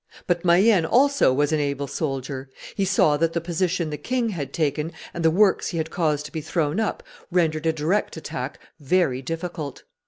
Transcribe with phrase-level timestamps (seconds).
[0.25, 4.51] But Mayenne also was an able soldier: he saw that the position the king had
[4.51, 8.59] taken and the works he had caused to be thrown up rendered a direct attack
[8.79, 9.83] very difficult.